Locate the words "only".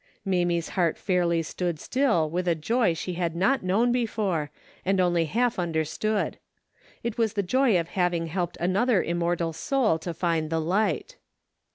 4.99-5.25